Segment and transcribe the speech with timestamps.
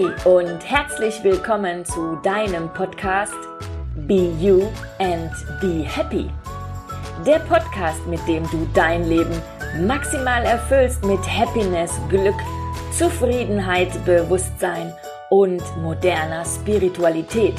[0.00, 3.34] Hey und herzlich willkommen zu deinem Podcast
[4.06, 4.62] Be You
[4.98, 5.30] and
[5.60, 6.30] Be Happy.
[7.26, 9.34] Der Podcast, mit dem du dein Leben
[9.86, 12.36] maximal erfüllst mit Happiness, Glück,
[12.96, 14.94] Zufriedenheit, Bewusstsein
[15.28, 17.56] und moderner Spiritualität.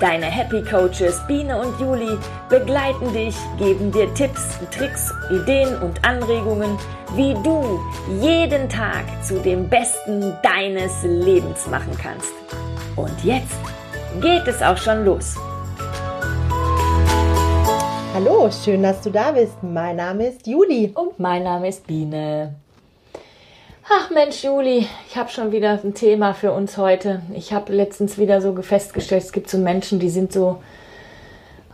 [0.00, 2.16] Deine Happy Coaches Biene und Juli
[2.48, 6.78] begleiten dich, geben dir Tipps, Tricks, Ideen und Anregungen,
[7.16, 7.80] wie du
[8.20, 12.32] jeden Tag zu dem Besten deines Lebens machen kannst.
[12.94, 13.58] Und jetzt
[14.20, 15.34] geht es auch schon los.
[18.14, 19.60] Hallo, schön, dass du da bist.
[19.62, 20.92] Mein Name ist Juli.
[20.94, 22.54] Und mein Name ist Biene.
[23.90, 27.22] Ach Mensch, Juli, ich habe schon wieder ein Thema für uns heute.
[27.34, 30.58] Ich habe letztens wieder so festgestellt, es gibt so Menschen, die sind so,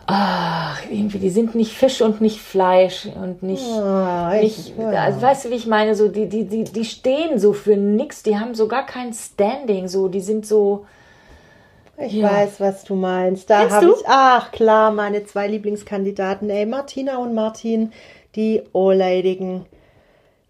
[0.06, 4.90] ach, irgendwie, die sind nicht Fisch und nicht Fleisch und nicht, Ah, ich- nicht ja.
[4.90, 8.22] also weißt du, wie ich meine, so, die, die, die, die stehen so für nix,
[8.22, 10.86] die haben so gar kein Standing, so, die sind so,
[11.96, 12.30] Ich Ja.
[12.30, 13.48] weiß, was du meinst.
[13.50, 17.92] Da habe ich, ach klar, meine zwei Lieblingskandidaten, ey, Martina und Martin,
[18.36, 19.64] die ohrleidigen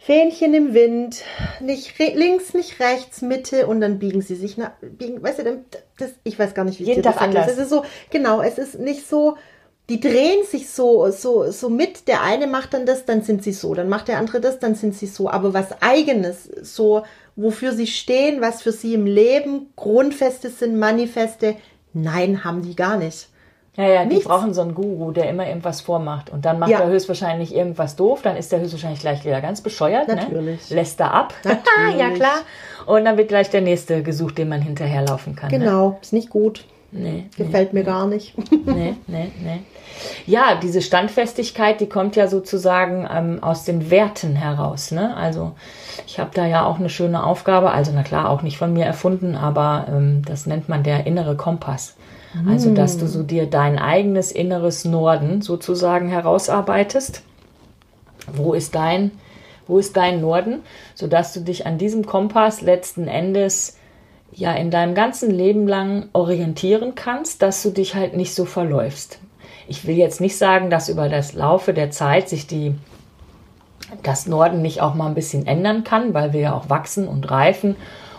[0.04, 1.22] Fähnchen im Wind,
[1.60, 5.64] nicht links, nicht rechts, Mitte und dann biegen sie sich nach, biegen, weißt du,
[5.96, 7.50] das, ich weiß gar nicht, wie ich Jeden dir das Tag anders.
[7.50, 9.38] Es ist so, genau, es ist nicht so,
[9.88, 12.06] die drehen sich so, so, so mit.
[12.06, 13.74] Der eine macht dann das, dann sind sie so.
[13.74, 15.30] Dann macht der andere das, dann sind sie so.
[15.30, 21.56] Aber was eigenes, so, wofür sie stehen, was für sie im Leben Grundfeste sind, Manifeste,
[21.94, 23.28] nein, haben die gar nicht.
[23.76, 24.24] Ja, ja, die Nichts.
[24.28, 26.80] brauchen so einen Guru, der immer irgendwas vormacht und dann macht Ja.
[26.80, 30.70] er höchstwahrscheinlich irgendwas doof, dann ist er höchstwahrscheinlich gleich wieder ganz bescheuert, Natürlich.
[30.70, 30.76] ne?
[30.76, 31.98] lässt er ab, Natürlich.
[32.00, 32.36] ja klar,
[32.86, 35.50] und dann wird gleich der nächste gesucht, dem man hinterherlaufen kann.
[35.50, 35.58] Ne?
[35.58, 36.64] Genau, ist nicht gut.
[36.96, 38.36] Nee, Gefällt mir gar nicht.
[38.66, 39.62] nee, nee, nee.
[40.26, 44.92] Ja, diese Standfestigkeit, die kommt ja sozusagen ähm, aus den Werten heraus.
[44.92, 45.16] Ne?
[45.16, 45.52] Also
[46.06, 48.84] ich habe da ja auch eine schöne Aufgabe, also na klar, auch nicht von mir
[48.84, 51.96] erfunden, aber ähm, das nennt man der innere Kompass.
[52.48, 57.22] Also, dass du so dir dein eigenes inneres Norden sozusagen herausarbeitest.
[58.32, 59.12] Wo ist dein,
[59.66, 60.60] wo ist dein Norden?
[60.94, 63.78] Sodass du dich an diesem Kompass letzten Endes
[64.32, 69.20] ja in deinem ganzen Leben lang orientieren kannst, dass du dich halt nicht so verläufst.
[69.68, 72.74] Ich will jetzt nicht sagen, dass über das Laufe der Zeit sich die
[74.02, 77.30] das Norden nicht auch mal ein bisschen ändern kann, weil wir ja auch wachsen und
[77.30, 77.76] reifen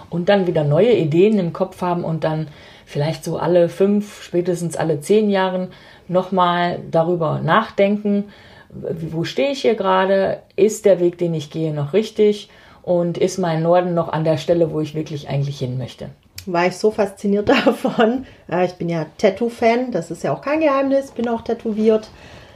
[0.10, 2.48] und dann wieder neue Ideen im Kopf haben und dann
[2.86, 5.70] vielleicht so alle fünf, spätestens alle zehn Jahren
[6.08, 8.26] nochmal darüber nachdenken,
[8.70, 12.50] wo stehe ich hier gerade, ist der Weg, den ich gehe, noch richtig
[12.84, 16.10] und ist mein Norden noch an der Stelle, wo ich wirklich eigentlich hin möchte.
[16.46, 18.26] War ich so fasziniert davon.
[18.50, 22.10] Äh, Ich bin ja Tattoo-Fan, das ist ja auch kein Geheimnis, bin auch tätowiert,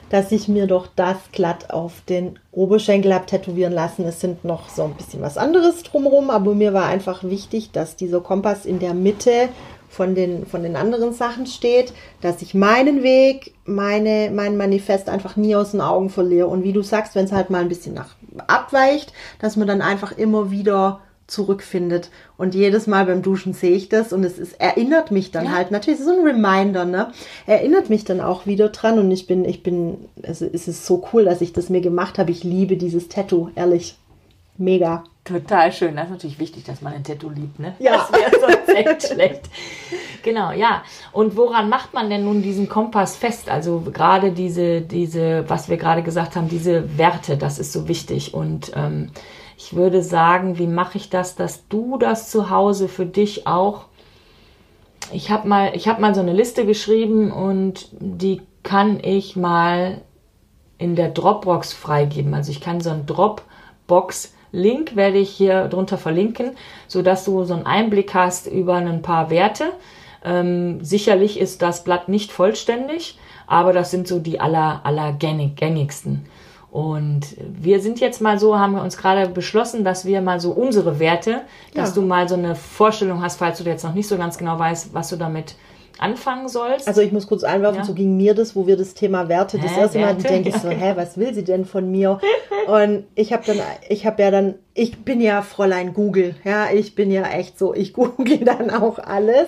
[0.09, 4.05] dass ich mir doch das glatt auf den Oberschenkel habe tätowieren lassen.
[4.05, 7.95] Es sind noch so ein bisschen was anderes drumherum, aber mir war einfach wichtig, dass
[7.95, 9.49] dieser Kompass in der Mitte
[9.89, 15.35] von den, von den anderen Sachen steht, dass ich meinen Weg, meine, mein Manifest einfach
[15.35, 16.47] nie aus den Augen verliere.
[16.47, 18.15] Und wie du sagst, wenn es halt mal ein bisschen nach
[18.47, 22.09] abweicht, dass man dann einfach immer wieder zurückfindet.
[22.37, 25.51] Und jedes Mal beim Duschen sehe ich das und es ist, erinnert mich dann Ja.
[25.51, 27.11] halt, natürlich ist es so ein Reminder, ne?
[27.45, 31.07] Erinnert mich dann auch wieder dran und ich bin, ich bin, also es ist so
[31.13, 32.31] cool, dass ich das mir gemacht habe.
[32.31, 33.97] Ich liebe dieses Tattoo, ehrlich.
[34.57, 35.03] Mega.
[35.29, 35.95] Total schön.
[35.95, 37.75] Das ist natürlich wichtig, dass man ein Tattoo liebt, ne?
[37.79, 37.97] Ja.
[37.97, 39.41] Das wäre sonst echt schlecht.
[40.23, 40.83] Genau, ja.
[41.11, 43.49] Und woran macht man denn nun diesen Kompass fest?
[43.49, 48.33] Also gerade diese, diese, was wir gerade gesagt haben, diese Werte, das ist so wichtig.
[48.33, 49.11] Und ähm,
[49.57, 53.85] ich würde sagen, wie mache ich das, dass du das zu Hause für dich auch
[55.11, 60.01] ich habe mal, ich habe mal so eine Liste geschrieben und die kann ich mal
[60.77, 62.33] in der Dropbox freigeben.
[62.33, 63.05] Also ich kann so einen
[64.51, 66.51] Dropbox-Link werde ich hier drunter verlinken,
[66.87, 69.65] so dass du so einen Einblick hast über ein paar Werte.
[70.23, 73.17] Ähm, sicherlich ist das Blatt nicht vollständig,
[73.47, 76.25] aber das sind so die aller, aller gängig, gängigsten.
[76.71, 80.51] Und wir sind jetzt mal so, haben wir uns gerade beschlossen, dass wir mal so
[80.51, 81.41] unsere Werte,
[81.73, 81.95] dass Ja.
[81.95, 84.93] du mal so eine Vorstellung hast, falls du jetzt noch nicht so ganz genau weißt,
[84.93, 85.55] was du damit
[85.99, 86.87] anfangen sollst.
[86.87, 87.85] Also ich muss kurz einwerfen, Ja.
[87.85, 90.27] so ging mir das, wo wir das Thema Werte, das Hä, erste Mal Werte?
[90.27, 92.19] denke ich so, hä, was will sie denn von mir?
[92.67, 93.59] Und ich habe dann,
[93.89, 97.73] ich habe ja dann, ich bin ja Fräulein Google, ja, ich bin ja echt so,
[97.73, 99.47] ich google dann auch alles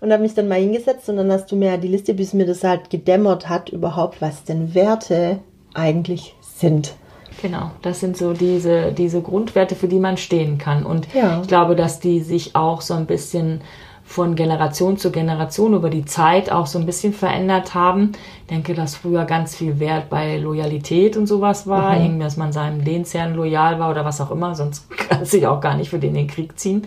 [0.00, 2.34] und habe mich dann mal hingesetzt und dann hast du mir ja die Liste, bis
[2.34, 5.38] mir das halt gedämmert hat, überhaupt, was denn Werte
[5.74, 6.94] eigentlich sind.
[7.42, 10.86] Genau, das sind so diese, diese Grundwerte, für die man stehen kann.
[10.86, 11.40] Und Ja.
[11.42, 13.60] ich glaube, dass die sich auch so ein bisschen
[14.06, 18.12] von Generation zu Generation über die Zeit auch so ein bisschen verändert haben.
[18.42, 22.20] Ich denke, dass früher ganz viel Wert bei Loyalität und sowas war, mhm.
[22.20, 25.76] dass man seinem Lehnsherrn loyal war oder was auch immer, sonst kann sich auch gar
[25.76, 26.86] nicht für den den Krieg ziehen.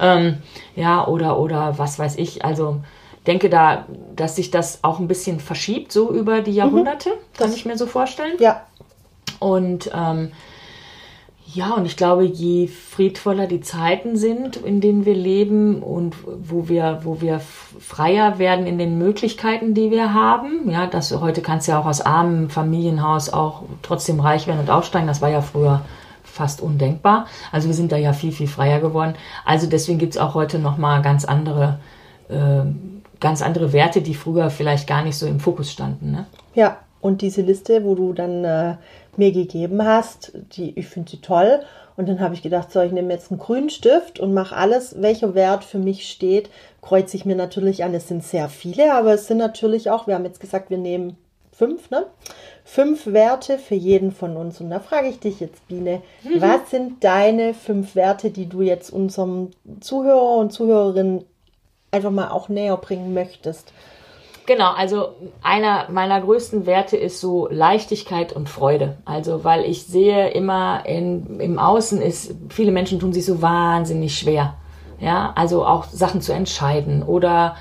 [0.00, 0.38] Ähm,
[0.76, 2.80] ja, oder, oder was weiß ich, also
[3.26, 6.56] denke da, dass sich das auch ein bisschen verschiebt, so über die mhm.
[6.56, 7.36] Jahrhunderte, mhm.
[7.36, 8.36] kann ich mir so vorstellen.
[8.38, 8.62] Ja.
[9.40, 10.30] Und ähm,
[11.54, 16.68] ja, und ich glaube, je friedvoller die Zeiten sind, in denen wir leben und wo
[16.68, 21.66] wir, wo wir freier werden in den Möglichkeiten, die wir haben, ja, dass heute kannst
[21.66, 25.06] du ja auch aus armem Familienhaus auch trotzdem reich werden und aufsteigen.
[25.06, 25.82] Das war ja früher
[26.22, 27.26] fast undenkbar.
[27.52, 29.14] Also wir sind da ja viel, viel freier geworden.
[29.44, 31.80] Also deswegen gibt es auch heute nochmal ganz andere,
[32.28, 32.62] äh,
[33.18, 36.12] ganz andere Werte, die früher vielleicht gar nicht so im Fokus standen.
[36.12, 36.26] Ne?
[36.54, 38.74] Ja, und diese Liste, wo du dann äh,
[39.18, 41.60] mir gegeben hast, die, ich finde sie toll.
[41.96, 45.02] Und dann habe ich gedacht, so, ich nehme jetzt einen grünen Stift und mache alles,
[45.02, 46.48] welcher Wert für mich steht,
[46.80, 47.92] kreuze ich mir natürlich an.
[47.92, 51.18] Es sind sehr viele, aber es sind natürlich auch, wir haben jetzt gesagt, wir nehmen
[51.52, 52.06] fünf, ne?
[52.64, 54.62] Fünf Werte für jeden von uns.
[54.62, 56.40] Und da frage ich dich jetzt, Biene, mhm.
[56.40, 61.24] was sind deine fünf Werte, die du jetzt unserem Zuhörer und Zuhörerinnen
[61.90, 63.74] einfach mal auch näher bringen möchtest?
[64.50, 65.10] Genau, also
[65.44, 68.96] einer meiner größten Werte ist so Leichtigkeit und Freude.
[69.04, 74.18] Also, weil ich sehe immer in, im Außen ist, viele Menschen tun sich so wahnsinnig
[74.18, 74.54] schwer.
[74.98, 77.54] Ja, also auch Sachen zu entscheiden oder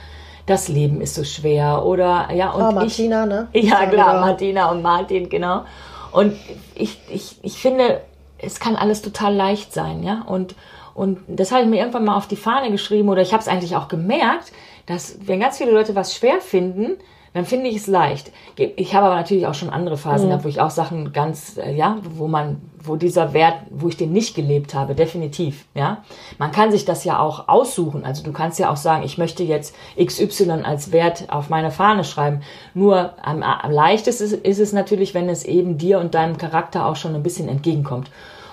[0.48, 3.48] das Leben ist so schwer oder ja und oh, Martina, ich, ne?
[3.54, 4.20] Ja, klar.
[4.22, 5.66] Martina und Martin, genau.
[6.12, 6.34] Und
[6.74, 8.02] ich, ich, ich finde,
[8.40, 10.24] es kann alles total leicht sein, ja.
[10.26, 10.56] Und,
[10.96, 13.48] und das habe ich mir irgendwann mal auf die Fahne geschrieben oder ich habe es
[13.48, 14.52] eigentlich auch gemerkt,
[14.90, 16.98] dass wenn ganz viele Leute was schwer finden,
[17.34, 18.32] dann finde ich es leicht.
[18.56, 20.30] Ich habe aber natürlich auch schon andere Phasen mhm.
[20.30, 23.98] gehabt, wo ich auch Sachen ganz, äh, ja, wo man, wo dieser Wert, wo ich
[23.98, 26.04] den nicht gelebt habe, definitiv, ja.
[26.40, 28.04] Man kann sich das ja auch aussuchen.
[28.04, 32.04] Also du kannst ja auch sagen, ich möchte jetzt XY als Wert auf meine Fahne
[32.04, 32.42] schreiben.
[32.74, 36.88] Nur am, am leichtesten ist, ist es natürlich, wenn es eben dir und deinem Charakter
[36.88, 38.10] auch schon ein bisschen entgegenkommt.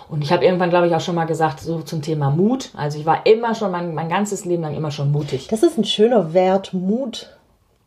[0.09, 2.71] Und ich habe irgendwann, glaube ich, auch schon mal gesagt, so zum Thema Mut.
[2.77, 5.49] Also ich war immer schon, mein, mein ganzes Leben lang immer schon mutig.
[5.49, 7.37] Das ist ein schöner Wert, Mut.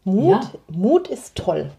[0.03, 0.41] Mut, ja.
[0.67, 1.71] Mut ist toll.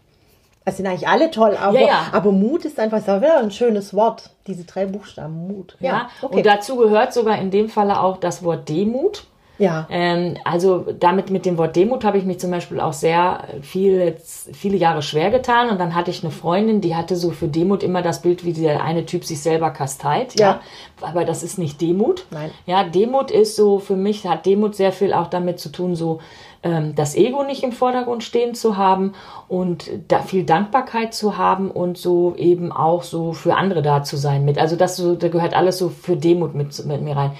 [0.63, 2.05] Es sind eigentlich alle toll, aber, ja, ja.
[2.11, 4.29] aber Mut ist einfach wieder ein schönes Wort.
[4.45, 5.75] Diese drei Buchstaben, Mut.
[5.79, 6.37] Ja, okay.
[6.37, 9.25] und dazu gehört sogar in dem Falle auch das Wort Demut.
[9.61, 9.85] Ja.
[9.91, 14.15] Ähm, also damit mit dem Wort Demut habe ich mich zum Beispiel auch sehr viel,
[14.53, 15.69] viele Jahre schwer getan.
[15.69, 18.53] Und dann hatte ich eine Freundin, die hatte so für Demut immer das Bild, wie
[18.53, 20.39] der eine Typ sich selber kasteit.
[20.39, 20.47] Ja.
[20.47, 20.61] ja.
[21.01, 22.25] Aber das ist nicht Demut.
[22.31, 22.49] Nein.
[22.65, 26.19] Ja, Demut ist so, für mich hat Demut sehr viel auch damit zu tun, so
[26.63, 29.13] ähm, das Ego nicht im Vordergrund stehen zu haben
[29.47, 34.17] und da viel Dankbarkeit zu haben und so eben auch so für andere da zu
[34.17, 34.57] sein mit.
[34.57, 37.31] Also das so, da gehört alles so für Demut mit, mit mir rein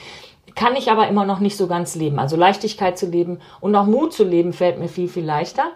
[0.55, 2.19] kann ich aber immer noch nicht so ganz leben.
[2.19, 5.71] Also Leichtigkeit zu leben und auch Mut zu leben fällt mir viel, viel leichter.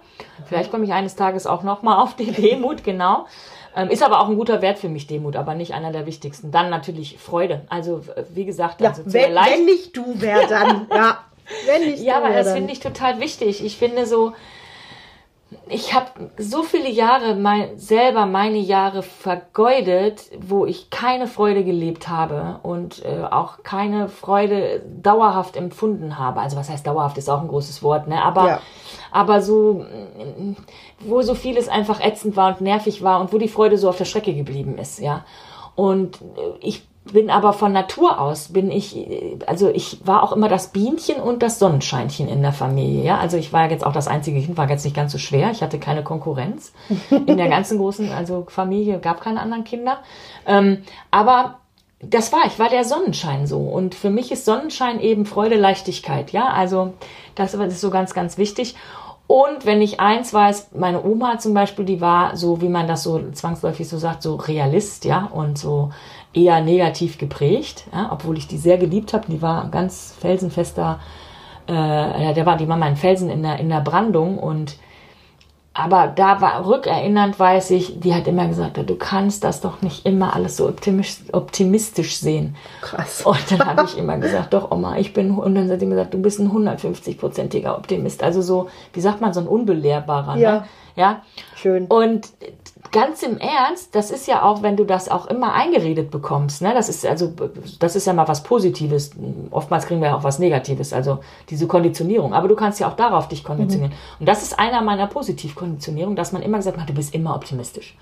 [0.45, 3.25] Vielleicht komme ich eines Tages auch nochmal auf die Demut, genau.
[3.75, 6.51] Ähm, ist aber auch ein guter Wert für mich, Demut, aber nicht einer der wichtigsten.
[6.51, 7.61] Dann natürlich Freude.
[7.69, 8.01] Also,
[8.33, 10.87] wie gesagt, ja, also wenn, wenn nicht du, wer dann?
[10.95, 11.19] ja,
[11.65, 13.63] wenn nicht ja, du, aber das finde ich total wichtig.
[13.63, 14.33] Ich finde so,
[15.67, 16.07] ich habe
[16.37, 23.03] so viele Jahre mein, selber meine Jahre vergeudet, wo ich keine Freude gelebt habe und
[23.03, 26.39] äh, auch keine Freude dauerhaft empfunden habe.
[26.41, 28.23] Also was heißt dauerhaft ist auch ein großes Wort, ne?
[28.23, 28.61] Aber ja.
[29.11, 29.85] aber so
[30.99, 33.97] wo so vieles einfach ätzend war und nervig war und wo die Freude so auf
[33.97, 35.25] der Strecke geblieben ist, ja.
[35.75, 38.97] Und äh, ich bin aber von Natur aus, bin ich,
[39.45, 43.03] also ich war auch immer das Bienchen und das Sonnenscheinchen in der Familie.
[43.03, 43.17] Ja?
[43.19, 45.51] Also ich war jetzt auch das einzige Kind, war jetzt nicht ganz so schwer.
[45.51, 46.73] Ich hatte keine Konkurrenz.
[47.09, 49.99] In der ganzen großen also Familie gab keine anderen Kinder.
[50.47, 51.59] Ähm, aber
[51.99, 53.59] das war, ich war der Sonnenschein so.
[53.59, 56.31] Und für mich ist Sonnenschein eben Freude, Leichtigkeit.
[56.31, 56.93] Ja, also
[57.35, 58.75] das ist so ganz, ganz wichtig.
[59.27, 63.01] Und wenn ich eins weiß, meine Oma zum Beispiel, die war so, wie man das
[63.03, 65.91] so zwangsläufig so sagt, so Realist, ja, und so
[66.35, 69.25] eher negativ geprägt, ja, obwohl ich die sehr geliebt habe.
[69.29, 70.99] Die war ganz felsenfester,
[71.67, 74.77] äh, ja, der war, die war mein Felsen in der, in der Brandung und
[75.77, 80.05] aber da war rückerinnernd weiß ich, die hat immer gesagt, du kannst das doch nicht
[80.05, 80.73] immer alles so
[81.33, 82.55] optimistisch sehen.
[82.79, 83.23] Krass.
[83.25, 86.13] Und dann habe ich immer gesagt, doch Oma, ich bin und dann hat sie gesagt,
[86.13, 88.23] du bist ein 150-prozentiger Optimist.
[88.23, 90.37] Also so, wie sagt man, so ein unbelehrbarer.
[90.37, 90.53] Ja.
[90.53, 90.63] Ne?
[90.95, 91.21] Ja.
[91.57, 91.87] Schön.
[91.87, 92.29] Und
[92.91, 96.73] ganz im Ernst, das ist ja auch, wenn du das auch immer eingeredet bekommst, ne?
[96.73, 97.33] Das ist also,
[97.79, 99.11] das ist ja mal was Positives.
[99.51, 102.33] Oftmals kriegen wir ja auch was Negatives, also diese Konditionierung.
[102.33, 103.91] Aber du kannst ja auch darauf dich konditionieren.
[103.91, 104.19] Mhm.
[104.21, 107.97] Und das ist einer meiner Positivkonditionierungen, dass man immer gesagt hat, du bist immer optimistisch.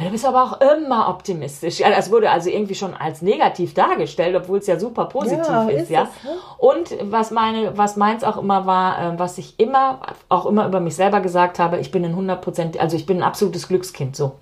[0.00, 1.80] Ja, du bist aber auch immer optimistisch.
[1.80, 5.68] Ja, das wurde also irgendwie schon als negativ dargestellt, obwohl es ja super positiv Ja,
[5.68, 6.02] ist, ist ja.
[6.04, 6.30] es, ne?
[6.56, 10.80] Und was meine, was meins auch immer war, äh, was ich immer, auch immer über
[10.80, 14.32] mich selber gesagt habe, ich bin ein 100%, also ich bin ein absolutes Glückskind, so.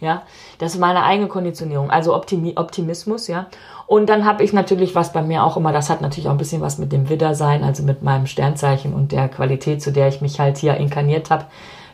[0.00, 0.22] Ja.
[0.58, 3.46] Das ist meine eigene Konditionierung, also Optimi Optimismus, ja.
[3.86, 6.38] Und dann habe ich natürlich, was bei mir auch immer, das hat natürlich auch ein
[6.38, 10.08] bisschen was mit dem Widder sein, also mit meinem Sternzeichen und der Qualität, zu der
[10.08, 11.44] ich mich halt hier inkarniert habe.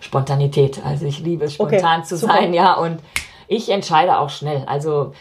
[0.02, 0.84] Spontanität.
[0.84, 2.34] Also ich liebe es, spontan Okay, zu super.
[2.34, 2.74] sein, ja.
[2.74, 2.98] Und
[3.46, 4.64] ich entscheide auch schnell.
[4.66, 5.12] Also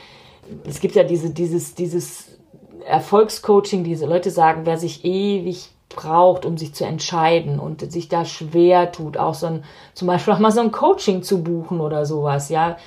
[0.68, 2.38] es gibt ja diese, dieses, dieses
[2.86, 8.26] Erfolgscoaching, diese Leute sagen, wer sich ewig braucht, um sich zu entscheiden und sich da
[8.26, 12.06] schwer tut, auch so ein, zum Beispiel auch mal so ein Coaching zu buchen oder
[12.06, 12.78] sowas, ja.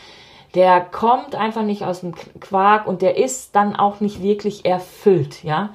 [0.55, 5.45] Der kommt einfach nicht aus dem Quark und der ist dann auch nicht wirklich erfüllt,
[5.45, 5.71] ja.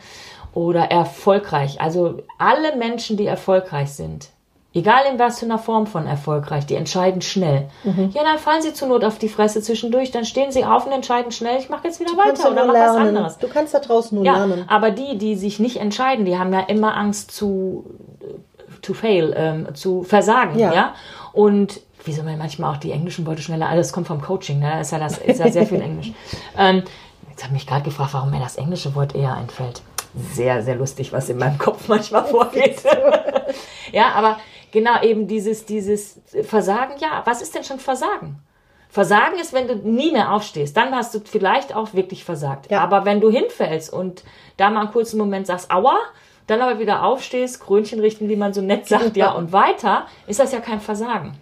[0.53, 1.79] Oder erfolgreich.
[1.79, 4.29] Also alle Menschen, die erfolgreich sind,
[4.71, 7.69] Egal in was für einer Form von erfolgreich, die entscheiden schnell.
[7.83, 10.91] Ja, dann fallen sie zur Not auf die Fresse zwischendurch, dann stehen sie auf und
[10.91, 13.37] entscheiden schnell, ich mache jetzt wieder kannst weiter oder nur mach was anderes.
[13.39, 14.65] Du kannst da draußen nur Ja, lernen.
[14.67, 17.83] aber die, die sich nicht entscheiden, die haben ja immer Angst zu,
[18.83, 20.71] to fail, ähm, zu versagen, ja.
[20.71, 20.93] Ja.
[21.33, 24.81] Und wie soll man manchmal auch die englischen Worte schneller, alles kommt vom Coaching, ne?
[24.81, 26.11] Ist ja das, ist ja sehr viel Englisch.
[26.55, 26.83] Ähm,
[27.29, 29.81] jetzt habe ich mich gerade gefragt, warum mir das englische Wort eher einfällt.
[30.33, 32.83] Sehr, sehr lustig, was in meinem Kopf manchmal vorgeht.
[33.91, 34.37] ja, aber
[34.71, 38.39] genau eben dieses, dieses Versagen, ja, was ist denn schon Versagen?
[38.89, 40.75] Versagen ist, wenn du nie mehr aufstehst.
[40.75, 42.71] Dann hast du vielleicht auch wirklich versagt.
[42.71, 42.81] Ja.
[42.81, 44.23] Aber wenn du hinfällst und
[44.57, 45.95] da mal einen kurzen Moment sagst, aua,
[46.47, 50.39] dann aber wieder aufstehst, Krönchen richten, wie man so nett sagt, ja, und weiter, ist
[50.39, 51.37] das ja kein Versagen.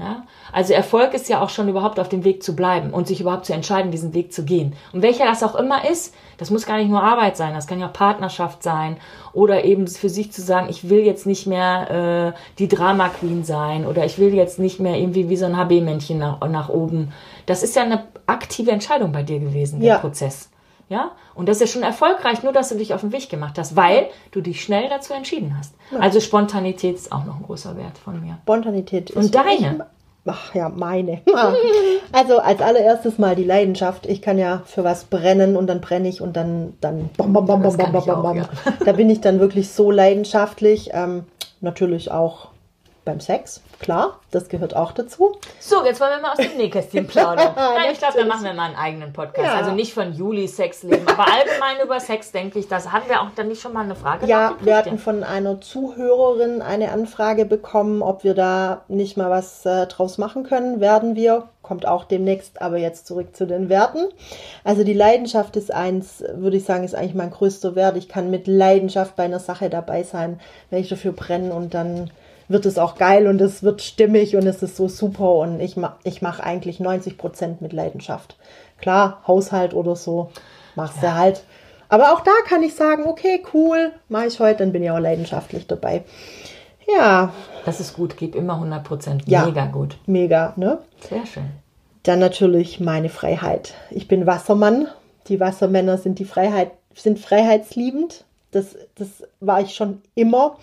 [0.00, 0.24] Ja?
[0.50, 3.44] Also Erfolg ist ja auch schon überhaupt auf dem Weg zu bleiben und sich überhaupt
[3.44, 4.74] zu entscheiden, diesen Weg zu gehen.
[4.92, 7.80] Und welcher das auch immer ist, das muss gar nicht nur Arbeit sein, das kann
[7.80, 8.96] ja Partnerschaft sein
[9.34, 13.44] oder eben für sich zu sagen, ich will jetzt nicht mehr äh, die Drama Queen
[13.44, 17.12] sein oder ich will jetzt nicht mehr irgendwie wie so ein HB-Männchen nach, nach oben.
[17.46, 19.98] Das ist ja eine aktive Entscheidung bei dir gewesen, der Ja.
[19.98, 20.49] Prozess.
[20.90, 23.56] Ja, und das ist ja schon erfolgreich, nur dass du dich auf den Weg gemacht
[23.58, 25.72] hast, weil du dich schnell dazu entschieden hast.
[26.00, 28.38] Also Spontanität ist auch noch ein großer Wert von mir.
[28.42, 29.16] Spontanität ist.
[29.16, 29.86] Und deine?
[30.26, 31.22] Ach ja, meine.
[32.12, 34.06] Also als allererstes mal die Leidenschaft.
[34.06, 37.46] Ich kann ja für was brennen und dann brenne ich und dann, dann bam, bam,
[37.46, 38.36] bam, bam, bam, bam, auch, bam.
[38.36, 38.48] ja.
[38.84, 40.90] Da bin ich dann wirklich so leidenschaftlich.
[40.92, 41.22] Ähm,
[41.60, 42.48] natürlich auch
[43.10, 45.36] beim Sex, klar, das gehört auch dazu.
[45.58, 47.52] So, jetzt wollen wir mal aus dem Nähkästchen plaudern.
[47.56, 49.46] Nein, ich glaube, da machen wir mal einen eigenen Podcast.
[49.48, 49.54] Ja.
[49.56, 52.68] Also nicht von Juli Sexleben, aber allgemein über Sex, denke ich.
[52.68, 54.26] Das hatten wir auch dann nicht schon mal eine Frage.
[54.26, 59.66] Ja, wir hatten von einer Zuhörerin eine Anfrage bekommen, ob wir da nicht mal was
[59.66, 60.80] äh, draus machen können.
[60.80, 64.06] Werden wir, kommt auch demnächst, aber jetzt zurück zu den Werten.
[64.62, 67.96] Also die Leidenschaft ist eins, würde ich sagen, ist eigentlich mein größter Wert.
[67.96, 70.38] Ich kann mit Leidenschaft bei einer Sache dabei sein,
[70.70, 72.10] wenn ich dafür brenne und dann
[72.50, 75.76] wird es auch geil und es wird stimmig und es ist so super und ich,
[75.76, 78.36] ma ich mache eigentlich 90 Prozent mit Leidenschaft.
[78.78, 80.30] Klar, Haushalt oder so
[80.74, 81.44] machst du halt.
[81.88, 84.98] Aber auch da kann ich sagen, okay, cool, mache ich heute, dann bin ich auch
[84.98, 86.04] leidenschaftlich dabei.
[86.96, 87.32] Ja,
[87.64, 89.22] Das ist gut, gib immer 100 Prozent.
[89.26, 89.46] Ja.
[89.46, 89.96] Mega gut.
[90.06, 90.78] mega, ne?
[91.08, 91.50] Sehr schön.
[92.02, 93.74] Dann natürlich meine Freiheit.
[93.90, 94.88] Ich bin Wassermann.
[95.28, 98.24] Die Wassermänner sind die Freiheit, sind freiheitsliebend.
[98.50, 100.56] Das, das war ich schon immer.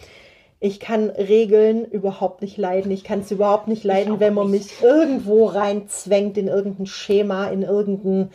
[0.60, 2.92] Ich kann Regeln überhaupt nicht leiden.
[2.92, 4.82] Ich kann es überhaupt nicht leiden, wenn man nicht.
[4.82, 8.32] mich irgendwo reinzwängt in irgendein Schema, in irgendein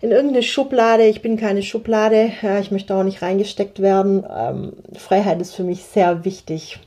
[0.00, 1.04] in irgendeine Schublade.
[1.04, 2.32] Ich bin keine Schublade.
[2.60, 4.24] Ich möchte auch nicht reingesteckt werden.
[4.34, 6.80] Ähm, Freiheit ist für mich sehr wichtig.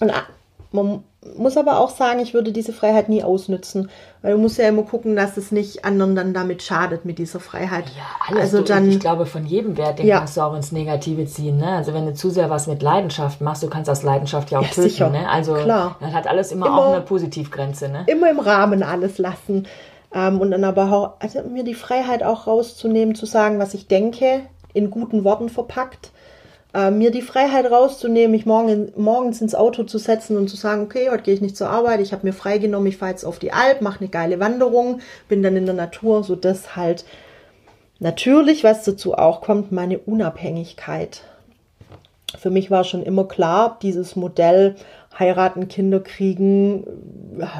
[0.00, 0.26] Und ah,
[0.72, 1.04] man
[1.36, 3.90] muss aber auch sagen, ich würde diese Freiheit nie ausnützen.
[4.22, 7.40] Weil du musst ja immer gucken, dass es nicht anderen dann damit schadet mit dieser
[7.40, 7.84] Freiheit.
[7.96, 8.40] Ja, alles.
[8.42, 10.18] Also du, dann, ich glaube, von jedem Wert, den Ja.
[10.18, 11.56] kannst du auch ins Negative ziehen.
[11.58, 11.68] Ne?
[11.68, 14.62] Also wenn du zu sehr was mit Leidenschaft machst, du kannst aus Leidenschaft ja auch
[14.62, 14.82] Ja, töten.
[14.82, 15.10] sicher.
[15.10, 15.28] Ne?
[15.28, 15.96] Also Klar.
[16.00, 17.88] das hat alles immer, Immer- auch eine Positivgrenze.
[17.88, 18.04] Ne?
[18.06, 19.66] immer im Rahmen alles lassen.
[20.14, 23.88] Ähm, und dann aber auch, also mir die Freiheit auch rauszunehmen, zu sagen, was ich
[23.88, 26.10] denke, in guten Worten verpackt.
[26.74, 30.82] Ähm, mir die Freiheit rauszunehmen, mich morgen, morgens ins Auto zu setzen und zu sagen,
[30.82, 33.38] okay, heute gehe ich nicht zur Arbeit, ich habe mir freigenommen, ich fahre jetzt auf
[33.38, 37.06] die Alp, mache eine geile Wanderung, bin dann in der Natur, so das halt
[38.00, 41.22] natürlich, was dazu auch kommt, meine Unabhängigkeit.
[42.36, 44.76] Für mich war schon immer klar, dieses Modell
[45.18, 46.84] heiraten, Kinder kriegen,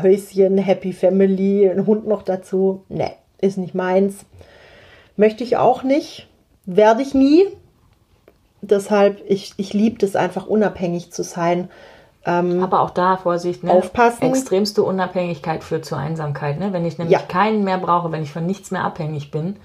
[0.03, 2.85] Häuschen, Happy Family, ein Hund noch dazu.
[2.88, 4.27] Ne, ist nicht meins.
[5.17, 6.29] Möchte ich auch nicht.
[6.67, 7.47] Werde ich nie.
[8.61, 11.69] Deshalb, ich, ich liebe es einfach, unabhängig zu sein.
[12.25, 13.73] Aber auch da, Vorsicht, ne?
[13.73, 14.25] Aufpassen.
[14.25, 16.59] extremste Unabhängigkeit führt zur Einsamkeit.
[16.59, 16.75] Ne?
[16.75, 17.25] Wenn ich nämlich Ja.
[17.27, 19.57] keinen mehr brauche, wenn ich von nichts mehr abhängig bin,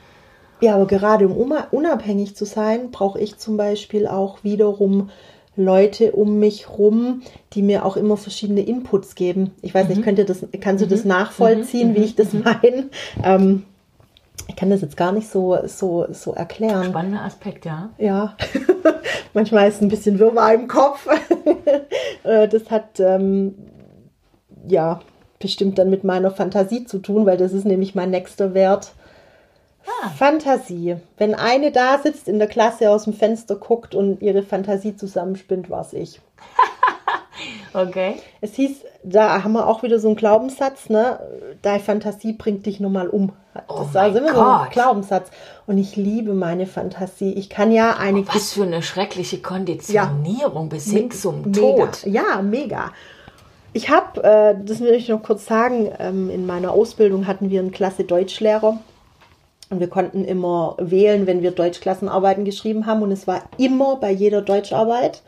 [0.62, 5.10] Ja, aber gerade um unabhängig zu sein, brauche ich zum Beispiel auch wiederum
[5.58, 7.22] Leute um mich rum,
[7.52, 9.52] die mir auch immer verschiedene Inputs geben.
[9.62, 10.04] Ich weiß nicht, Mhm.
[10.04, 12.86] könnt ihr das, kannst du das nachvollziehen, wie ich das meine?
[13.24, 13.64] Ähm,
[14.48, 16.86] ich kann das jetzt gar nicht so, so, so erklären.
[16.86, 17.90] Spannender Aspekt, ja.
[17.98, 18.36] Ja,
[19.34, 21.08] manchmal ist ein bisschen Wirrwarr im Kopf.
[22.24, 23.54] Äh, das hat ähm,
[24.66, 25.02] ja
[25.40, 28.94] bestimmt dann mit meiner Fantasie zu tun, weil das ist nämlich mein nächster Wert.
[29.86, 30.10] Ah.
[30.10, 30.96] Fantasie.
[31.18, 35.70] Wenn eine da sitzt in der Klasse aus dem Fenster guckt und ihre Fantasie zusammenspinnt,
[35.70, 36.22] war's ich.
[37.74, 38.16] Okay.
[38.42, 41.20] Es hieß, da haben wir auch wieder so einen Glaubenssatz, ne?
[41.62, 43.32] Deine Fantasie bringt dich nun mal um.
[43.54, 44.70] Das Oh war mein immer so ein.
[44.72, 45.30] Glaubenssatz.
[45.68, 47.34] Und ich liebe meine Fantasie.
[47.34, 51.60] Ich kann ja eine Was für eine schreckliche Konditionierung bis hin zum Mega.
[51.60, 52.04] Tod.
[52.06, 52.92] Ja, mega.
[53.74, 57.60] Ich habe, äh, das will ich noch kurz sagen, ähm, in meiner Ausbildung hatten wir
[57.60, 58.78] einen Klasse Deutschlehrer
[59.72, 64.12] und wir konnten immer wählen, wenn wir Deutschklassenarbeiten geschrieben haben und es war immer bei
[64.12, 65.24] jeder Deutscharbeit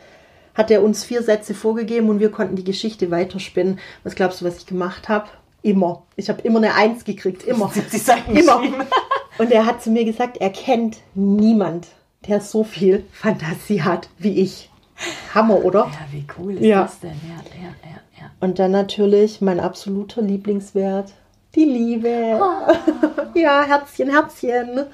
[0.55, 3.79] hat er uns vier Sätze vorgegeben und wir konnten die Geschichte weiterspinnen.
[4.03, 5.27] Was glaubst du, was ich gemacht habe?
[5.61, 6.03] Immer.
[6.15, 7.69] Ich habe immer eine Eins gekriegt, immer.
[7.73, 8.61] 70 Seiten Immer.
[9.37, 11.87] Und er hat zu mir gesagt, er kennt niemand,
[12.27, 14.69] der so viel Fantasie hat wie ich.
[15.33, 15.89] Hammer, oder?
[15.91, 16.83] Ja, wie cool ist Ja.
[16.83, 17.11] das denn?
[17.27, 18.31] Ja, ja, ja, ja.
[18.39, 21.11] Und dann natürlich mein absoluter Lieblingswert,
[21.53, 22.39] die Liebe.
[23.35, 24.85] ja, Herzchen, Herzchen.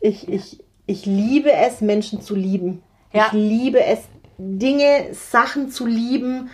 [0.00, 2.82] Ich, ich, ich liebe es, Menschen zu lieben.
[3.12, 3.26] Ja.
[3.28, 4.00] Ich liebe es,
[4.40, 6.50] Dinge, Sachen zu lieben,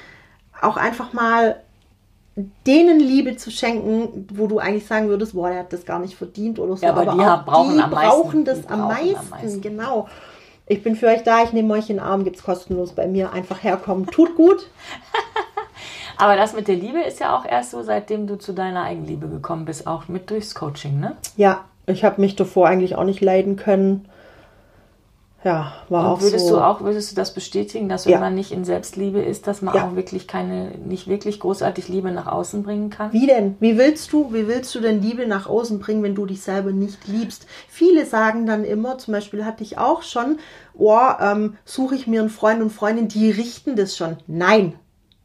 [0.60, 1.60] auch einfach mal
[2.66, 6.16] denen Liebe zu schenken, wo du eigentlich sagen würdest, boah, der hat das gar nicht
[6.16, 6.84] verdient oder so.
[6.84, 8.08] Ja, aber die auch brauchen die am meisten.
[8.10, 9.60] brauchen das Die am, brauchen am meisten, meisten.
[9.62, 10.08] genau.
[10.66, 13.32] Ich bin für euch da, ich nehme euch in den Arm, gibt's kostenlos bei mir.
[13.32, 14.06] Einfach herkommen.
[14.08, 14.68] Tut gut.
[16.18, 19.28] Aber das mit der Liebe ist ja auch erst so, seitdem du zu deiner Eigenliebe
[19.28, 21.16] gekommen bist, auch mit durchs Coaching, ne?
[21.36, 24.08] Ja, ich habe mich davor eigentlich auch nicht leiden können.
[25.44, 26.54] Ja, war auch Und würdest so.
[26.56, 28.20] du auch, würdest du das bestätigen, dass wenn Ja.
[28.20, 29.86] man nicht in Selbstliebe ist, dass man Ja.
[29.86, 33.12] auch wirklich keine, nicht wirklich großartig Liebe nach außen bringen kann?
[33.12, 33.54] Wie denn?
[33.60, 36.72] Wie willst du, wie willst du denn Liebe nach außen bringen, wenn du dich selber
[36.72, 37.46] nicht liebst?
[37.68, 40.38] Viele sagen dann immer, zum Beispiel hatte ich auch schon,
[40.74, 44.16] oh, ähm, suche ich mir einen Freund und Freundin, die richten das schon.
[44.26, 44.74] Nein,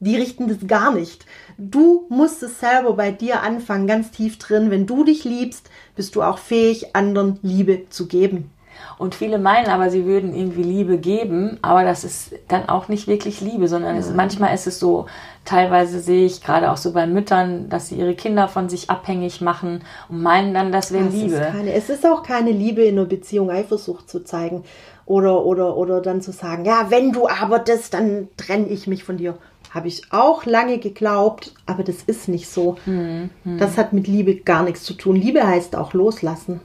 [0.01, 1.25] die richten das gar nicht.
[1.57, 4.69] Du musst es selber bei dir anfangen, ganz tief drin.
[4.69, 8.51] Wenn du dich liebst, bist du auch fähig, anderen Liebe zu geben.
[8.97, 13.07] Und viele meinen aber, sie würden irgendwie Liebe geben, aber das ist dann auch nicht
[13.07, 15.07] wirklich Liebe, sondern es, manchmal ist es so,
[15.45, 19.41] teilweise sehe ich gerade auch so bei Müttern, dass sie ihre Kinder von sich abhängig
[19.41, 21.35] machen und meinen dann, das wäre Liebe.
[21.35, 24.63] Ist keine, es ist auch keine Liebe in einer Beziehung, Eifersucht zu zeigen
[25.05, 29.03] oder, oder, oder dann zu sagen, ja, wenn du aber das, dann trenne ich mich
[29.03, 29.37] von dir.
[29.71, 32.75] Habe ich auch lange geglaubt, aber das ist nicht so.
[32.83, 35.15] Hm, Das hat mit Liebe gar nichts zu tun.
[35.15, 36.59] Liebe heißt auch loslassen.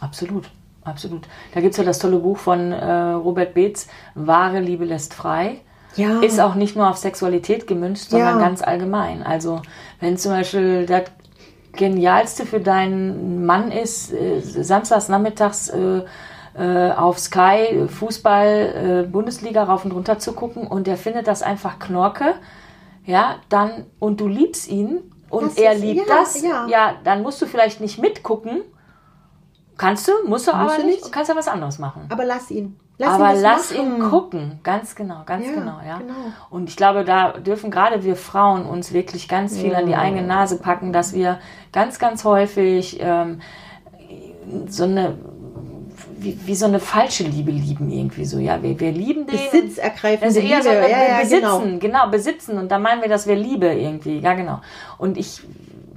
[0.00, 0.50] Absolut,
[0.88, 1.26] absolut.
[1.54, 5.60] Da gibt es ja das tolle Buch von äh, Robert Beetz, Wahre Liebe lässt frei.
[5.96, 6.20] Ja.
[6.20, 8.44] Ist auch nicht nur auf Sexualität gemünzt, sondern Ja.
[8.46, 9.22] ganz allgemein.
[9.22, 9.62] Also
[10.00, 11.04] wenn zum Beispiel das
[11.72, 16.02] Genialste für deinen Mann ist, äh, samstags nachmittags äh,
[16.56, 21.42] äh, auf Sky Fußball äh, Bundesliga rauf und runter zu gucken und der findet das
[21.42, 22.34] einfach Knorke,
[23.04, 26.66] ja, dann und du liebst ihn und Das er ist- liebt ja, das, ja.
[26.68, 28.62] ja, dann musst du vielleicht nicht mitgucken.
[29.78, 31.12] Kannst du, musst du aber du nicht, nicht.
[31.12, 32.06] kannst ja was anderes machen.
[32.10, 32.78] Aber lass ihn.
[32.98, 33.96] Lass Aber ihn lass machen.
[33.96, 35.98] ihn gucken, ganz genau, ganz Ja, genau, ja.
[35.98, 36.14] genau.
[36.50, 40.22] Und ich glaube, da dürfen gerade wir Frauen uns wirklich ganz viel an die eigene
[40.22, 41.38] Nase packen, dass wir
[41.72, 43.40] ganz, ganz häufig ähm,
[44.66, 45.14] so eine
[46.20, 48.38] wie, wie so eine falsche Liebe lieben irgendwie so.
[48.38, 49.38] Ja, wir, wir lieben den.
[49.38, 51.78] Besitzergreifende Also eher so ja, ja, besitzen, genau.
[51.78, 52.10] genau.
[52.10, 52.58] besitzen.
[52.58, 54.18] Und da meinen wir, dass wir Liebe irgendwie.
[54.18, 54.60] Ja, genau.
[54.98, 55.40] Und ich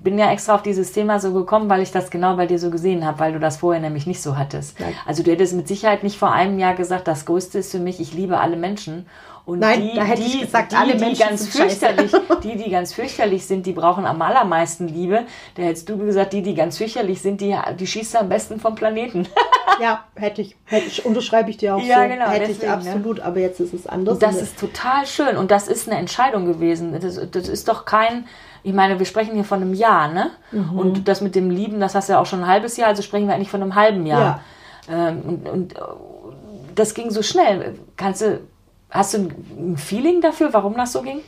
[0.04, 2.70] bin ja extra auf dieses Thema so gekommen, weil ich das genau bei dir so
[2.72, 4.80] gesehen habe, weil du das vorher nämlich nicht so hattest.
[4.80, 4.94] Nein.
[5.06, 8.00] Also du hättest mit Sicherheit nicht vor einem Jahr gesagt, das Größte ist für mich,
[8.00, 9.06] ich liebe alle Menschen.
[9.46, 11.86] Und Nein, die, da hätte die, ich gesagt, die, alle die Menschen ganz sind scheiße.
[11.88, 12.12] fürchterlich,
[12.44, 15.24] die, die ganz fürchterlich sind, die brauchen am allermeisten Liebe.
[15.56, 18.76] Da hättest du gesagt, die, die ganz fürchterlich sind, die, die schießt am besten vom
[18.76, 19.28] Planeten.
[19.80, 20.56] Ja, hätte ich.
[20.66, 22.10] Hätte ich unterschreibe ich dir auch Ja, so.
[22.10, 24.20] genau, hätte deswegen, ich absolut, aber jetzt ist es anders.
[24.20, 27.00] Das ist total schön und das ist eine Entscheidung gewesen.
[27.00, 28.26] Das, das ist doch kein,
[28.64, 30.30] ich meine, wir sprechen hier von einem Jahr, ne?
[30.52, 30.78] Mhm.
[30.78, 33.02] Und das mit dem Lieben, das hast du ja auch schon ein halbes Jahr, also
[33.02, 34.42] sprechen wir eigentlich von einem halben Jahr.
[34.92, 35.80] Ähm, und, und äh,
[36.76, 37.80] das ging so schnell.
[37.98, 38.40] Kannst du,
[38.92, 41.22] hast du ein, Feeling dafür, warum das so ging?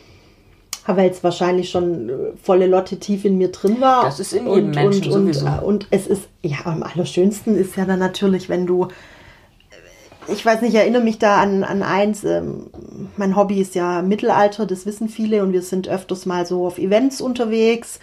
[0.86, 4.04] weil es wahrscheinlich schon äh, volle Lotte tief in mir drin war.
[4.04, 5.48] Das ist in jedem und, Menschen und, und, sowieso.
[5.48, 10.46] äh, und es ist, ja, am allerschönsten ist ja dann natürlich, wenn du, äh, ich
[10.46, 12.70] weiß nicht, ich erinnere mich da an, an eins, ähm,
[13.16, 16.78] mein Hobby ist ja Mittelalter, das wissen viele und wir sind öfters mal so auf
[16.78, 18.00] Events unterwegs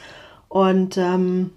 [0.48, 1.50] und ähm,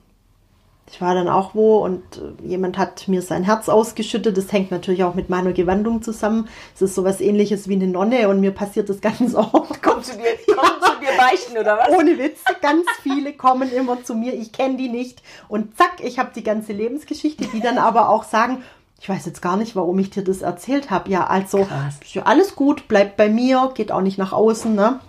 [0.93, 4.37] Ich war dann auch wo und äh, jemand hat mir sein Herz ausgeschüttet.
[4.37, 6.47] Das hängt natürlich auch mit meiner Gewandung zusammen.
[6.75, 9.81] Es ist sowas ähnliches wie eine Nonne und mir passiert das ganz oft.
[9.81, 11.97] Kommt zu dir, kommt zu dir beichten oder was?
[11.97, 14.35] Ohne Witz, ganz viele kommen immer zu mir.
[14.35, 15.23] Ich kenne die nicht.
[15.47, 18.63] Und zack, ich habe die ganze Lebensgeschichte, die dann aber auch sagen,
[19.01, 21.09] ich weiß jetzt gar nicht, warum ich dir das erzählt habe.
[21.09, 21.67] Ja, also
[22.13, 24.75] ja alles gut, bleibt bei mir, geht auch nicht nach außen.
[24.75, 24.99] Ne?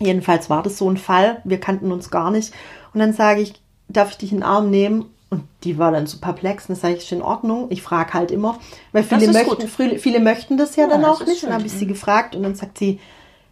[0.00, 1.40] Jedenfalls war das so ein Fall.
[1.44, 2.52] Wir kannten uns gar nicht.
[2.92, 3.54] Und dann sage ich,
[3.88, 5.13] darf ich dich in den Arm nehmen?
[5.34, 6.64] Und die war dann so perplex.
[6.64, 7.66] Und dann sage ich, ist in Ordnung.
[7.70, 8.58] Ich frage halt immer.
[8.92, 10.00] Weil viele möchten, gut.
[10.00, 11.40] viele, möchten das ja, Ja, dann das auch nicht.
[11.40, 11.48] schön.
[11.48, 13.00] Dann habe ich sie gefragt und dann sagt sie,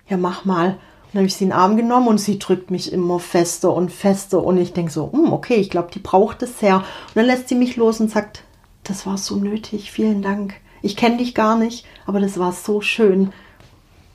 [0.09, 0.69] ja, mach mal.
[0.69, 3.75] Und dann habe ich sie in den Arm genommen und sie drückt mich immer fester
[3.75, 4.43] und fester.
[4.43, 6.77] Und ich denke so, hm, okay, ich glaube, die braucht es sehr.
[6.77, 6.85] Und
[7.17, 8.45] dann lässt sie mich los und sagt,
[8.85, 10.55] das war so nötig, vielen Dank.
[10.83, 13.33] Ich kenne dich gar nicht, aber das war so schön.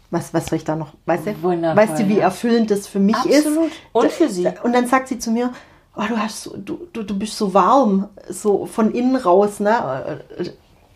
[0.09, 0.93] Was, was soll ich da noch?
[1.05, 3.67] Weißt du, weißt du wie erfüllend das für mich Absolut.
[3.67, 3.77] ist?
[3.91, 4.47] Und für sie.
[4.63, 5.51] Und dann sagt sie zu mir,
[5.97, 9.59] oh, du, hast so, du, du, du bist so warm, so von innen raus.
[9.59, 10.21] Ne?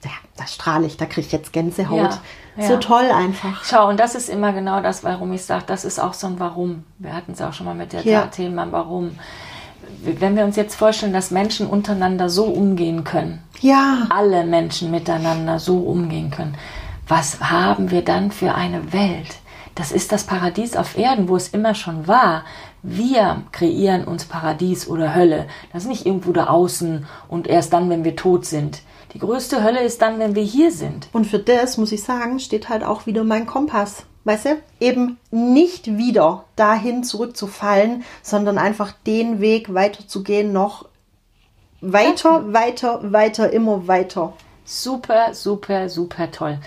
[0.04, 1.98] Ja, da strahle ich, da kriege ich jetzt Gänsehaut.
[1.98, 2.22] Ja,
[2.58, 2.68] ja.
[2.68, 3.64] So toll einfach.
[3.64, 6.40] Schau, und das ist immer genau das, warum ich sage, das ist auch so ein
[6.40, 6.84] Warum.
[6.98, 8.24] Wir hatten es auch schon mal mit der Ja.
[8.28, 9.18] Thema Warum.
[10.04, 15.60] Wenn wir uns jetzt vorstellen, dass Menschen untereinander so umgehen können, Ja, alle Menschen miteinander
[15.60, 16.58] so umgehen können,
[17.08, 19.36] was haben wir dann für eine Welt?
[19.76, 22.44] Das ist das Paradies auf Erden, wo es immer schon war.
[22.84, 25.48] Wir kreieren uns Paradies oder Hölle.
[25.72, 28.82] Das ist nicht irgendwo da außen und erst dann, wenn wir tot sind.
[29.13, 31.08] Die größte Hölle ist dann, wenn wir hier sind.
[31.12, 34.06] Und für das, muss ich sagen, steht halt auch wieder mein Kompass.
[34.24, 34.58] Weißt du?
[34.80, 40.86] Eben nicht wieder dahin zurückzufallen, sondern einfach den Weg weiterzugehen, noch
[41.82, 44.34] weiter, weiter, weiter, immer weiter.
[44.63, 46.60] Super, super, super toll.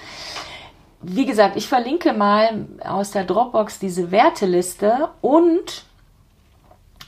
[1.00, 5.84] Wie gesagt, ich verlinke mal aus der Dropbox diese Werteliste und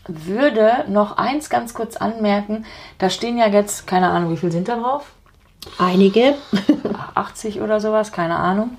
[0.09, 2.65] würde noch eins ganz kurz anmerken.
[2.99, 5.13] Da stehen ja jetzt, keine Ahnung, wie viel sind da drauf?
[5.79, 6.35] Einige.
[7.15, 8.79] 80 oder sowas, keine Ahnung.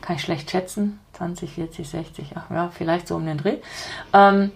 [0.00, 1.00] Kann ich schlecht schätzen.
[1.14, 3.56] 20, 40, 60, ach ja, vielleicht so um den Dreh.
[4.12, 4.52] Ähm,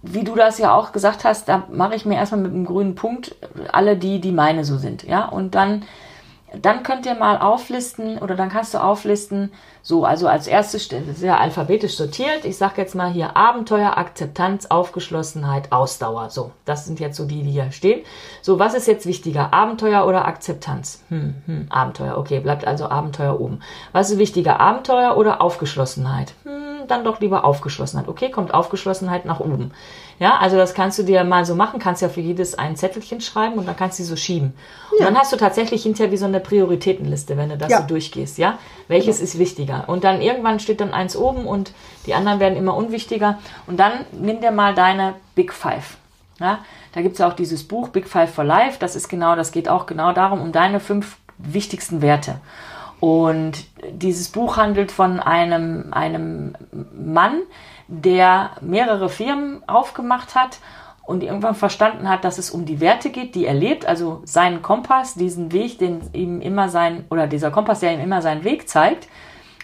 [0.00, 2.94] wie du das ja auch gesagt hast, da mache ich mir erstmal mit einem grünen
[2.94, 3.36] Punkt
[3.70, 5.04] alle die, die meine so sind.
[5.04, 5.84] Ja, und dann,
[6.60, 11.38] dann könnt ihr mal auflisten oder dann kannst du auflisten, so, also als erstes, ja
[11.38, 12.44] alphabetisch sortiert.
[12.44, 16.30] Ich sage jetzt mal hier Abenteuer, Akzeptanz, Aufgeschlossenheit, Ausdauer.
[16.30, 18.02] So, das sind jetzt so die, die hier stehen.
[18.42, 21.02] So, was ist jetzt wichtiger, Abenteuer oder Akzeptanz?
[21.08, 23.60] Hm, hm, Abenteuer, okay, bleibt also Abenteuer oben.
[23.92, 26.34] Was ist wichtiger, Abenteuer oder Aufgeschlossenheit?
[26.44, 28.08] Hm, dann doch lieber Aufgeschlossenheit.
[28.08, 29.72] Okay, kommt Aufgeschlossenheit nach oben.
[30.22, 33.20] Ja, also das kannst du dir mal so machen, kannst ja für jedes ein Zettelchen
[33.20, 34.54] schreiben und dann kannst du die so schieben.
[34.92, 37.80] Und dann hast du tatsächlich hinterher wie so eine Prioritätenliste, wenn du das Ja.
[37.80, 38.56] so durchgehst, ja?
[38.86, 39.82] Welches ist wichtiger?
[39.88, 41.72] Und dann irgendwann steht dann eins oben und
[42.06, 43.40] die anderen werden immer unwichtiger.
[43.66, 45.96] Und dann nimm dir mal deine Big Five.
[46.38, 46.60] Ja?
[46.94, 48.76] Da gibt es ja auch dieses Buch Big Five for Life.
[48.78, 52.36] Das ist genau, das geht auch genau darum, um deine fünf wichtigsten Werte.
[53.00, 56.54] Und dieses Buch handelt von einem, einem
[56.94, 57.40] Mann,
[57.88, 60.58] der mehrere Firmen aufgemacht hat
[61.04, 64.62] und irgendwann verstanden hat, dass es um die Werte geht, die er lebt, also seinen
[64.62, 68.68] Kompass, diesen Weg, den ihm immer sein, oder dieser Kompass, der ihm immer seinen Weg
[68.68, 69.08] zeigt,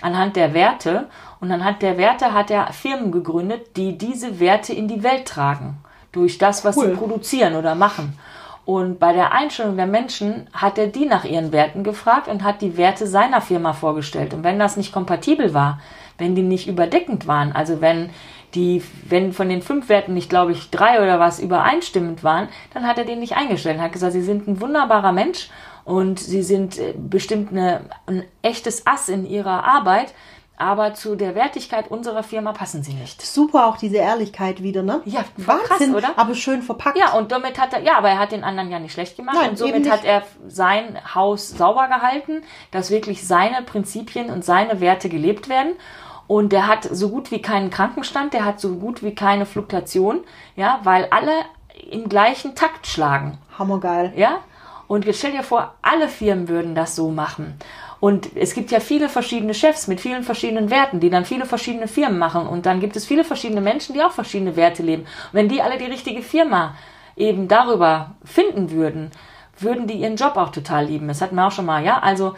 [0.03, 1.09] anhand der Werte.
[1.41, 5.79] Und anhand der Werte hat er Firmen gegründet, die diese Werte in die Welt tragen.
[6.11, 6.87] Durch das, was Cool.
[6.87, 8.19] sie produzieren oder machen.
[8.69, 12.61] Und bei der Einstellung der Menschen hat er die nach ihren Werten gefragt und hat
[12.61, 14.35] die Werte seiner Firma vorgestellt.
[14.35, 15.81] Und wenn das nicht kompatibel war,
[16.19, 18.11] wenn die nicht überdeckend waren, also wenn
[18.53, 22.87] die, wenn von den fünf Werten nicht, glaube ich, drei oder was übereinstimmend waren, dann
[22.87, 23.79] hat er den nicht eingestellt.
[23.79, 25.49] Er hat gesagt, sie sind ein wunderbarer Mensch
[25.87, 30.13] und sie sind äh, bestimmt eine, ein echtes Ass in ihrer Arbeit,
[30.59, 33.23] aber zu der Wertigkeit unserer Firma passen sie nicht.
[33.23, 35.01] Super auch diese Ehrlichkeit wieder, ne?
[35.05, 36.19] Ja, voll krass, Wahnsinn, oder?
[36.19, 36.99] aber schön verpackt.
[36.99, 39.37] Ja, und damit hat er, ja, aber er hat den anderen ja nicht schlecht gemacht.
[39.41, 44.81] Nein, und somit hat er sein Haus sauber gehalten, dass wirklich seine Prinzipien und seine
[44.81, 45.75] Werte gelebt werden.
[46.27, 50.21] Und der hat so gut wie keinen Krankenstand, der hat so gut wie keine Fluktuation,
[50.57, 51.33] ja, weil alle
[51.91, 53.39] im gleichen Takt schlagen.
[53.59, 54.13] Hammergeil.
[54.17, 54.41] Ja?
[54.89, 57.59] Und jetzt stell dir vor, alle Firmen würden das so machen.
[58.01, 61.89] Und es gibt ja viele verschiedene Chefs mit vielen verschiedenen Werten, die dann viele verschiedene
[61.89, 62.47] Firmen machen.
[62.47, 65.03] Und dann gibt es viele verschiedene Menschen, die auch verschiedene Werte leben.
[65.03, 66.75] Und wenn die alle die richtige Firma
[67.17, 69.11] eben darüber finden würden,
[69.59, 71.09] würden die ihren Job auch total lieben.
[71.09, 71.99] Das hatten wir auch schon mal, ja?
[71.99, 72.35] Also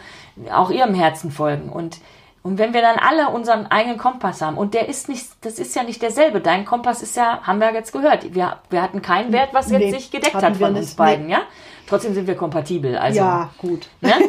[0.51, 1.69] auch ihrem Herzen folgen.
[1.69, 1.99] Und,
[2.41, 5.75] und wenn wir dann alle unseren eigenen Kompass haben, und der ist nicht, das ist
[5.75, 6.41] ja nicht derselbe.
[6.41, 8.33] Dein Kompass ist ja, haben wir jetzt gehört.
[8.33, 10.81] Wir, wir hatten keinen Wert, was jetzt Nee, sich gedeckt hat von nicht.
[10.81, 11.41] uns beiden, ja?
[11.87, 12.97] Trotzdem sind wir kompatibel.
[12.97, 13.87] Also, ja, gut.
[14.01, 14.13] Ne?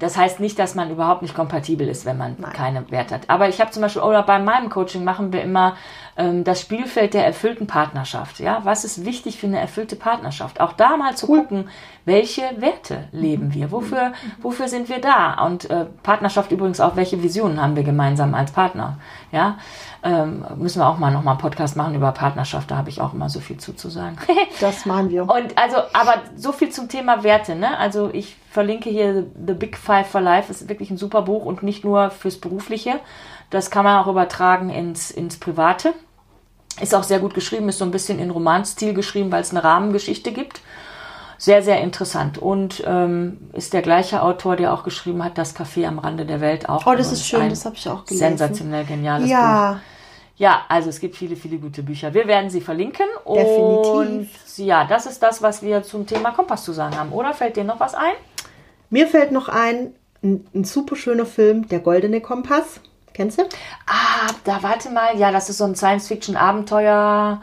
[0.00, 3.22] Das heißt nicht, dass man überhaupt nicht kompatibel ist, wenn man keine Werte hat.
[3.28, 5.76] Aber ich habe zum Beispiel, oder bei meinem Coaching machen wir immer
[6.16, 8.38] ähm, das Spielfeld der erfüllten Partnerschaft.
[8.40, 10.60] Ja, was ist wichtig für eine erfüllte Partnerschaft?
[10.60, 11.68] Auch da mal zu gucken,
[12.04, 13.72] welche Werte leben wir?
[13.72, 15.44] Wofür, wofür sind wir da?
[15.44, 18.98] Und äh, Partnerschaft übrigens auch, welche Visionen haben wir gemeinsam als Partner?
[19.32, 19.58] Ja,
[20.04, 22.70] ähm, müssen wir auch mal nochmal Podcast machen über Partnerschaft.
[22.70, 24.18] Da habe ich auch immer so viel zuzusagen.
[24.60, 25.22] das machen wir.
[25.22, 27.54] Und also, aber so viel zum Thema Werte.
[27.54, 27.78] Ne?
[27.78, 30.48] Also ich verlinke hier The Big Five for Life.
[30.48, 33.00] Das ist wirklich ein super Buch und nicht nur fürs Berufliche.
[33.48, 35.94] Das kann man auch übertragen ins, ins Private.
[36.80, 39.64] Ist auch sehr gut geschrieben, ist so ein bisschen in Romanstil geschrieben, weil es eine
[39.64, 40.60] Rahmengeschichte gibt.
[41.38, 42.36] Sehr, sehr interessant.
[42.36, 46.42] Und ähm, ist der gleiche Autor, der auch geschrieben hat, Das Café am Rande der
[46.42, 46.86] Welt auch.
[46.86, 48.36] Oh, das ist schön, das habe ich auch gelesen.
[48.36, 49.72] Sensationell geniales ja.
[49.72, 49.80] Buch.
[50.36, 52.12] Ja, also es gibt viele, viele gute Bücher.
[52.12, 53.06] Wir werden sie verlinken.
[53.24, 53.92] Definitiv.
[53.92, 57.12] Und ja, das ist das, was wir zum Thema Kompass zu sagen haben.
[57.12, 58.14] Oder fällt dir noch was ein?
[58.90, 62.80] Mir fällt noch ein, ein, ein super schöner Film, Der Goldene Kompass.
[63.12, 63.44] Kennst du?
[63.86, 65.16] Ah, da warte mal.
[65.16, 67.40] Ja, das ist so ein Science-Fiction-Abenteuer.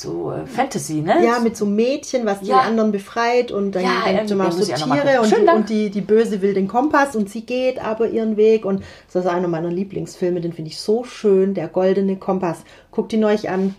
[0.00, 1.24] So äh, Fantasy, ne?
[1.24, 2.60] Ja, mit so einem Mädchen, was Ja.
[2.60, 5.90] die anderen befreit und dann Ja, denkt man muss so Tiere und, die, und die,
[5.90, 8.82] die Böse will den Kompass und sie geht aber ihren Weg und
[9.12, 12.58] das ist einer meiner Lieblingsfilme, den finde ich so schön, Der Goldene Kompass.
[12.90, 13.74] Guckt ihn euch an,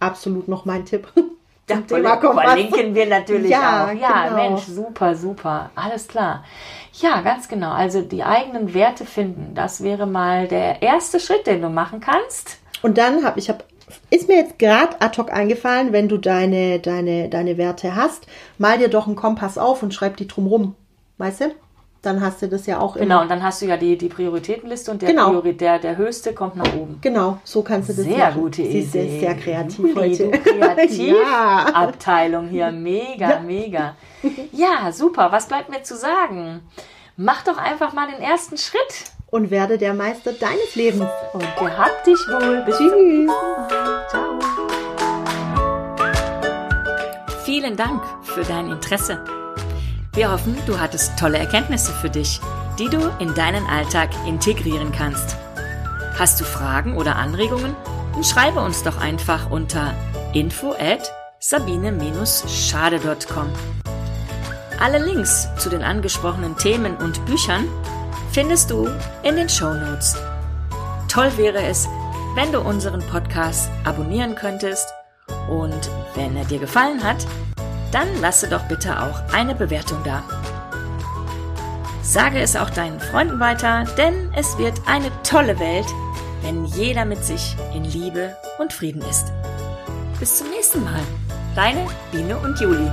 [0.00, 1.08] absolut noch mein Tipp.
[1.66, 2.44] Ja, Thema Kompass.
[2.44, 3.92] verlinken wir natürlich Ja, auch.
[3.98, 4.36] Ja, genau.
[4.50, 5.70] Mensch, super, super.
[5.74, 6.44] Alles klar.
[7.00, 7.72] Ja, ganz genau.
[7.72, 12.58] Also die eigenen Werte finden, das wäre mal der erste Schritt, den du machen kannst.
[12.82, 13.64] Und dann habe ich hab,
[14.10, 18.26] ist mir jetzt gerade ad hoc eingefallen, wenn du deine, deine, deine Werte hast,
[18.58, 20.74] mal dir doch einen Kompass auf und schreib die drum rum.
[21.18, 21.54] Weißt du?
[22.02, 24.90] Dann hast du das ja auch Genau, und dann hast du ja die, die Prioritätenliste
[24.90, 25.30] und der, Genau.
[25.30, 26.98] Priori der, der höchste kommt nach oben.
[27.00, 28.42] Genau, so kannst du das Sehr machen.
[28.42, 29.20] gute Sie ist Idee.
[29.20, 30.30] sehr, kreativ heute.
[31.24, 32.68] Kreativabteilung Ja.
[32.68, 32.72] hier.
[32.72, 33.40] Mega, Ja.
[33.40, 33.96] mega.
[34.52, 35.32] Ja, super.
[35.32, 36.60] Was bleibt mir zu sagen?
[37.16, 39.13] Mach doch einfach mal den ersten Schritt.
[39.34, 41.10] Und werde der Meister deines Lebens.
[41.32, 42.62] Und gehabt dich wohl.
[42.64, 43.28] Bis Tschüss.
[44.08, 44.38] Ciao.
[47.44, 49.24] Vielen Dank für dein Interesse.
[50.12, 52.40] Wir hoffen, du hattest tolle Erkenntnisse für dich,
[52.78, 55.36] die du in deinen Alltag integrieren kannst.
[56.16, 57.74] Hast du Fragen oder Anregungen?
[58.12, 59.94] Dann schreibe uns doch einfach unter
[60.32, 63.48] info at sabine-schade.com.
[64.80, 67.68] Alle Links zu den angesprochenen Themen und Büchern
[68.34, 68.88] findest du
[69.22, 70.16] in den Show Notes.
[71.06, 71.88] Toll wäre es,
[72.34, 74.88] wenn du unseren Podcast abonnieren könntest
[75.48, 77.24] und wenn er dir gefallen hat,
[77.92, 80.24] dann lasse doch bitte auch eine Bewertung da.
[82.02, 85.86] Sage es auch deinen Freunden weiter, denn es wird eine tolle Welt,
[86.42, 89.32] wenn jeder mit sich in Liebe und Frieden ist.
[90.18, 91.00] Bis zum nächsten Mal.
[91.54, 92.90] Deine Biene und Juli.